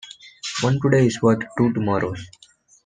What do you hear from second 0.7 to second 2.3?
today is worth two tomorrows.